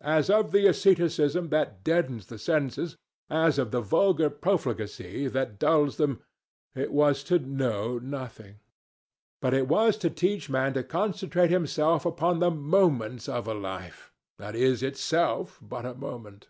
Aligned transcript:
Of 0.00 0.52
the 0.52 0.66
asceticism 0.68 1.50
that 1.50 1.84
deadens 1.84 2.28
the 2.28 2.38
senses, 2.38 2.96
as 3.28 3.58
of 3.58 3.72
the 3.72 3.82
vulgar 3.82 4.30
profligacy 4.30 5.28
that 5.28 5.58
dulls 5.58 5.98
them, 5.98 6.22
it 6.74 6.90
was 6.94 7.22
to 7.24 7.38
know 7.38 7.98
nothing. 7.98 8.60
But 9.42 9.52
it 9.52 9.68
was 9.68 9.98
to 9.98 10.08
teach 10.08 10.48
man 10.48 10.72
to 10.72 10.82
concentrate 10.82 11.50
himself 11.50 12.06
upon 12.06 12.38
the 12.38 12.50
moments 12.50 13.28
of 13.28 13.46
a 13.46 13.52
life 13.52 14.10
that 14.38 14.56
is 14.56 14.82
itself 14.82 15.58
but 15.60 15.84
a 15.84 15.92
moment. 15.92 16.48